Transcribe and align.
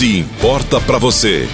Se 0.00 0.18
importa 0.18 0.80
para 0.80 0.96
você, 0.96 1.46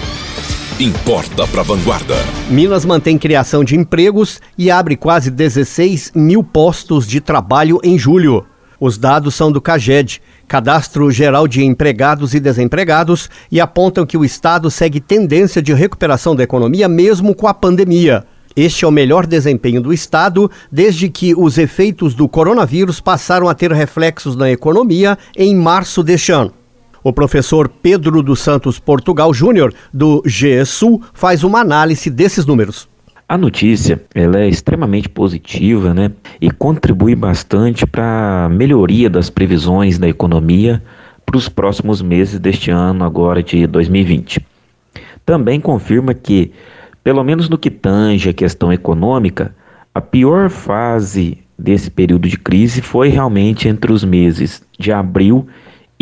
importa 0.78 1.48
para 1.48 1.64
Vanguarda. 1.64 2.14
Minas 2.48 2.84
mantém 2.84 3.18
criação 3.18 3.64
de 3.64 3.74
empregos 3.74 4.40
e 4.56 4.70
abre 4.70 4.96
quase 4.96 5.32
16 5.32 6.12
mil 6.14 6.44
postos 6.44 7.08
de 7.08 7.20
trabalho 7.20 7.80
em 7.82 7.98
julho. 7.98 8.46
Os 8.78 8.96
dados 8.96 9.34
são 9.34 9.50
do 9.50 9.60
CAGED, 9.60 10.22
Cadastro 10.46 11.10
Geral 11.10 11.48
de 11.48 11.64
Empregados 11.64 12.34
e 12.34 12.38
Desempregados, 12.38 13.28
e 13.50 13.60
apontam 13.60 14.06
que 14.06 14.16
o 14.16 14.24
Estado 14.24 14.70
segue 14.70 15.00
tendência 15.00 15.60
de 15.60 15.74
recuperação 15.74 16.36
da 16.36 16.44
economia 16.44 16.88
mesmo 16.88 17.34
com 17.34 17.48
a 17.48 17.52
pandemia. 17.52 18.24
Este 18.54 18.84
é 18.84 18.88
o 18.88 18.92
melhor 18.92 19.26
desempenho 19.26 19.80
do 19.80 19.92
Estado 19.92 20.48
desde 20.70 21.08
que 21.08 21.34
os 21.34 21.58
efeitos 21.58 22.14
do 22.14 22.28
coronavírus 22.28 23.00
passaram 23.00 23.48
a 23.48 23.54
ter 23.54 23.72
reflexos 23.72 24.36
na 24.36 24.48
economia 24.48 25.18
em 25.36 25.52
março 25.52 26.00
deste 26.00 26.30
ano. 26.30 26.54
O 27.06 27.12
professor 27.12 27.68
Pedro 27.68 28.20
dos 28.20 28.40
Santos 28.40 28.80
Portugal 28.80 29.32
Júnior, 29.32 29.72
do 29.94 30.24
GESUL, 30.26 31.00
faz 31.14 31.44
uma 31.44 31.60
análise 31.60 32.10
desses 32.10 32.44
números. 32.44 32.88
A 33.28 33.38
notícia 33.38 34.02
ela 34.12 34.40
é 34.40 34.48
extremamente 34.48 35.08
positiva 35.08 35.94
né, 35.94 36.10
e 36.40 36.50
contribui 36.50 37.14
bastante 37.14 37.86
para 37.86 38.46
a 38.46 38.48
melhoria 38.48 39.08
das 39.08 39.30
previsões 39.30 40.00
da 40.00 40.08
economia 40.08 40.82
para 41.24 41.36
os 41.36 41.48
próximos 41.48 42.02
meses 42.02 42.40
deste 42.40 42.72
ano, 42.72 43.04
agora 43.04 43.40
de 43.40 43.68
2020. 43.68 44.44
Também 45.24 45.60
confirma 45.60 46.12
que, 46.12 46.50
pelo 47.04 47.22
menos 47.22 47.48
no 47.48 47.56
que 47.56 47.70
tange 47.70 48.30
a 48.30 48.34
questão 48.34 48.72
econômica, 48.72 49.54
a 49.94 50.00
pior 50.00 50.50
fase 50.50 51.38
desse 51.56 51.88
período 51.88 52.28
de 52.28 52.36
crise 52.36 52.82
foi 52.82 53.10
realmente 53.10 53.68
entre 53.68 53.92
os 53.92 54.02
meses 54.02 54.60
de 54.76 54.90
abril 54.90 55.46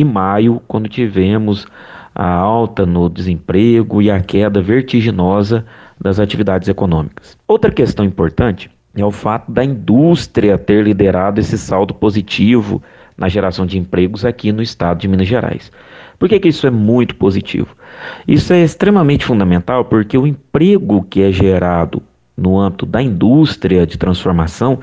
maio, 0.03 0.63
quando 0.67 0.89
tivemos 0.89 1.67
a 2.15 2.27
alta 2.27 2.87
no 2.87 3.09
desemprego 3.09 4.01
e 4.01 4.11
a 4.11 4.21
queda 4.21 4.63
vertiginosa 4.63 5.67
das 6.01 6.19
atividades 6.19 6.69
econômicas. 6.69 7.37
Outra 7.47 7.71
questão 7.71 8.05
importante 8.05 8.71
é 8.97 9.05
o 9.05 9.11
fato 9.11 9.51
da 9.51 9.65
indústria 9.65 10.57
ter 10.57 10.85
liderado 10.85 11.41
esse 11.41 11.59
saldo 11.59 11.93
positivo 11.93 12.83
na 13.17 13.29
geração 13.29 13.67
de 13.67 13.79
empregos 13.79 14.25
aqui 14.25 14.53
no 14.53 14.63
estado 14.63 15.01
de 15.01 15.09
Minas 15.09 15.29
Gerais. 15.29 15.71
Por 16.19 16.29
que, 16.29 16.39
que 16.39 16.49
isso 16.49 16.67
é 16.67 16.71
muito 16.71 17.17
positivo? 17.17 17.77
Isso 18.27 18.53
é 18.53 18.63
extremamente 18.63 19.25
fundamental 19.25 19.85
porque 19.85 20.17
o 20.17 20.27
emprego 20.27 21.03
que 21.03 21.23
é 21.23 21.33
gerado 21.33 22.03
no 22.37 22.59
âmbito 22.59 22.87
da 22.87 23.01
indústria 23.01 23.87
de 23.87 23.97
transformação 23.97 24.81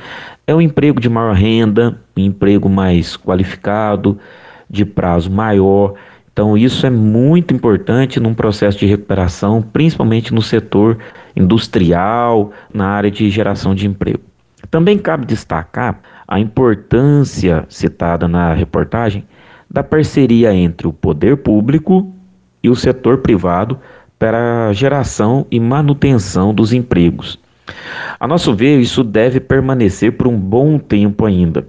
é 0.47 0.55
um 0.55 0.61
emprego 0.61 0.99
de 0.99 1.09
maior 1.09 1.35
renda, 1.35 1.97
um 2.15 2.21
emprego 2.21 2.69
mais 2.69 3.17
qualificado, 3.17 4.17
de 4.71 4.85
prazo 4.85 5.29
maior. 5.29 5.95
Então, 6.31 6.57
isso 6.57 6.87
é 6.87 6.89
muito 6.89 7.53
importante 7.53 8.19
num 8.19 8.33
processo 8.33 8.79
de 8.79 8.85
recuperação, 8.85 9.61
principalmente 9.61 10.33
no 10.33 10.41
setor 10.41 10.97
industrial, 11.35 12.51
na 12.73 12.87
área 12.87 13.11
de 13.11 13.29
geração 13.29 13.75
de 13.75 13.85
emprego. 13.85 14.21
Também 14.69 14.97
cabe 14.97 15.25
destacar 15.25 15.99
a 16.25 16.39
importância 16.39 17.65
citada 17.67 18.27
na 18.27 18.53
reportagem 18.53 19.25
da 19.69 19.83
parceria 19.83 20.53
entre 20.53 20.87
o 20.87 20.93
poder 20.93 21.37
público 21.37 22.09
e 22.63 22.69
o 22.69 22.75
setor 22.75 23.17
privado 23.17 23.77
para 24.17 24.67
a 24.67 24.73
geração 24.73 25.45
e 25.51 25.59
manutenção 25.59 26.53
dos 26.53 26.71
empregos. 26.71 27.39
A 28.19 28.27
nosso 28.27 28.53
ver, 28.53 28.79
isso 28.79 29.03
deve 29.03 29.39
permanecer 29.39 30.13
por 30.13 30.27
um 30.27 30.37
bom 30.37 30.77
tempo 30.77 31.25
ainda. 31.25 31.67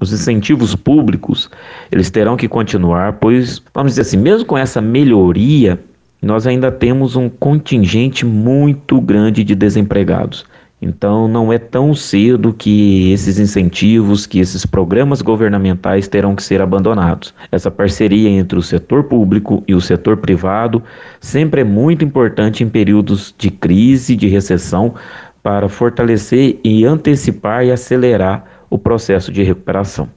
Os 0.00 0.12
incentivos 0.12 0.74
públicos, 0.74 1.48
eles 1.90 2.10
terão 2.10 2.36
que 2.36 2.48
continuar, 2.48 3.14
pois, 3.14 3.62
vamos 3.72 3.92
dizer 3.92 4.02
assim, 4.02 4.16
mesmo 4.16 4.44
com 4.44 4.58
essa 4.58 4.80
melhoria, 4.80 5.78
nós 6.20 6.46
ainda 6.46 6.72
temos 6.72 7.16
um 7.16 7.28
contingente 7.28 8.24
muito 8.24 9.00
grande 9.00 9.44
de 9.44 9.54
desempregados. 9.54 10.44
Então, 10.82 11.28
não 11.28 11.50
é 11.50 11.58
tão 11.58 11.94
cedo 11.94 12.52
que 12.52 13.10
esses 13.10 13.38
incentivos, 13.38 14.26
que 14.26 14.38
esses 14.38 14.66
programas 14.66 15.22
governamentais 15.22 16.08
terão 16.08 16.34
que 16.34 16.42
ser 16.42 16.60
abandonados. 16.60 17.32
Essa 17.50 17.70
parceria 17.70 18.28
entre 18.28 18.58
o 18.58 18.62
setor 18.62 19.04
público 19.04 19.62
e 19.66 19.74
o 19.74 19.80
setor 19.80 20.18
privado 20.18 20.82
sempre 21.20 21.62
é 21.62 21.64
muito 21.64 22.04
importante 22.04 22.62
em 22.62 22.68
períodos 22.68 23.34
de 23.38 23.50
crise, 23.50 24.14
de 24.14 24.28
recessão, 24.28 24.94
para 25.42 25.68
fortalecer 25.68 26.58
e 26.62 26.84
antecipar 26.84 27.64
e 27.64 27.72
acelerar 27.72 28.53
o 28.74 28.78
processo 28.78 29.30
de 29.30 29.44
recuperação. 29.44 30.08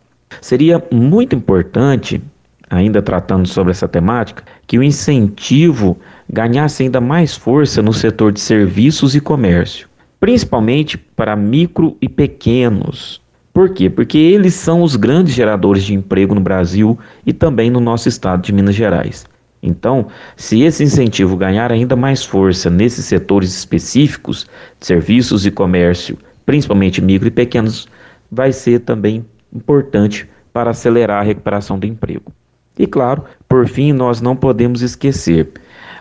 Seria 0.42 0.84
muito 0.92 1.36
importante, 1.36 2.20
ainda 2.68 3.04
tratando 3.04 3.48
sobre 3.48 3.70
essa 3.70 3.88
temática, 3.88 4.44
que 4.66 4.80
o 4.80 4.84
incentivo 4.84 5.96
ganhasse 6.28 6.82
ainda 6.82 7.00
mais 7.00 7.36
força 7.36 7.84
no 7.84 7.94
setor 7.94 8.32
de 8.32 8.40
serviços 8.40 9.14
e 9.14 9.22
comércio, 9.22 9.88
principalmente 10.20 10.98
para 10.98 11.36
micro 11.36 11.96
e 12.02 12.10
pequenos. 12.10 13.22
Por 13.54 13.70
quê? 13.70 13.92
Porque 13.92 14.18
eles 14.18 14.56
são 14.56 14.82
os 14.82 14.96
grandes 14.96 15.36
geradores 15.36 15.84
de 15.84 15.94
emprego 15.94 16.34
no 16.34 16.42
Brasil 16.42 16.98
e 17.28 17.34
também 17.34 17.70
no 17.70 17.80
nosso 17.80 18.10
estado 18.10 18.42
de 18.42 18.52
Minas 18.52 18.74
Gerais. 18.74 19.24
Então, 19.62 20.08
se 20.36 20.62
esse 20.62 20.84
incentivo 20.84 21.38
ganhar 21.38 21.72
ainda 21.72 21.96
mais 21.96 22.26
força 22.26 22.72
nesses 22.72 23.06
setores 23.06 23.56
específicos, 23.56 24.48
serviços 24.80 25.46
e 25.46 25.52
comércio, 25.52 26.18
principalmente 26.44 27.02
micro 27.04 27.28
e 27.28 27.32
pequenos, 27.32 27.88
vai 28.32 28.52
ser 28.52 28.80
também 28.80 29.26
importante 29.54 30.30
para 30.52 30.72
acelerar 30.72 31.22
a 31.22 31.24
recuperação 31.24 31.78
do 31.78 31.86
emprego. 31.86 32.32
E 32.78 32.86
claro, 32.86 33.24
por 33.48 33.68
fim, 33.68 33.92
nós 33.92 34.22
não 34.22 34.36
podemos 34.36 34.82
esquecer, 34.82 35.52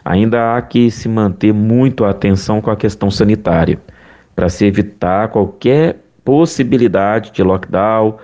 ainda 0.05 0.57
há 0.57 0.63
que 0.63 0.91
se 0.91 1.09
manter 1.09 1.53
muito 1.53 2.05
a 2.05 2.11
atenção 2.11 2.61
com 2.61 2.71
a 2.71 2.77
questão 2.77 3.11
sanitária, 3.11 3.81
para 4.35 4.49
se 4.49 4.67
evitar 4.67 5.29
qualquer 5.29 5.99
possibilidade 6.25 7.33
de 7.33 7.43
lockdown 7.43 8.19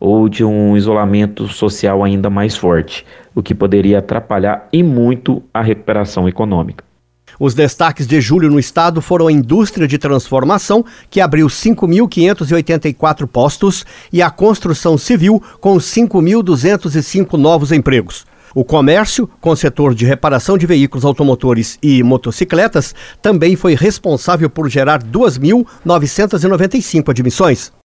ou 0.00 0.28
de 0.28 0.44
um 0.44 0.76
isolamento 0.76 1.46
social 1.48 2.02
ainda 2.02 2.30
mais 2.30 2.56
forte, 2.56 3.04
o 3.34 3.42
que 3.42 3.54
poderia 3.54 3.98
atrapalhar 3.98 4.68
e 4.72 4.82
muito 4.82 5.42
a 5.52 5.60
recuperação 5.60 6.28
econômica. 6.28 6.87
Os 7.38 7.54
destaques 7.54 8.06
de 8.06 8.20
julho 8.20 8.50
no 8.50 8.58
estado 8.58 9.00
foram 9.00 9.28
a 9.28 9.32
indústria 9.32 9.86
de 9.86 9.96
transformação, 9.96 10.84
que 11.08 11.20
abriu 11.20 11.46
5.584 11.46 13.28
postos, 13.28 13.86
e 14.12 14.20
a 14.20 14.28
construção 14.28 14.98
civil, 14.98 15.40
com 15.60 15.76
5.205 15.76 17.34
novos 17.34 17.70
empregos. 17.70 18.26
O 18.54 18.64
comércio, 18.64 19.30
com 19.40 19.54
setor 19.54 19.94
de 19.94 20.04
reparação 20.04 20.58
de 20.58 20.66
veículos 20.66 21.04
automotores 21.04 21.78
e 21.80 22.02
motocicletas, 22.02 22.92
também 23.22 23.54
foi 23.54 23.76
responsável 23.76 24.50
por 24.50 24.68
gerar 24.68 25.00
2.995 25.02 27.10
admissões. 27.10 27.70